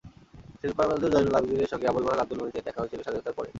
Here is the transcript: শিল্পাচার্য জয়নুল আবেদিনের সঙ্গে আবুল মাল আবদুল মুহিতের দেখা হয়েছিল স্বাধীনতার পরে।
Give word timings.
শিল্পাচার্য 0.59 1.03
জয়নুল 1.13 1.35
আবেদিনের 1.37 1.71
সঙ্গে 1.71 1.89
আবুল 1.89 2.03
মাল 2.07 2.19
আবদুল 2.19 2.39
মুহিতের 2.39 2.65
দেখা 2.67 2.79
হয়েছিল 2.81 2.99
স্বাধীনতার 3.03 3.35
পরে। 3.37 3.49